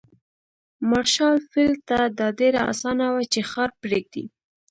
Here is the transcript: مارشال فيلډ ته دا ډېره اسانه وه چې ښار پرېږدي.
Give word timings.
مارشال 0.89 1.37
فيلډ 1.49 1.77
ته 1.89 1.97
دا 2.19 2.27
ډېره 2.39 2.61
اسانه 2.71 3.05
وه 3.13 3.23
چې 3.33 3.39
ښار 3.51 3.69
پرېږدي. 3.81 4.25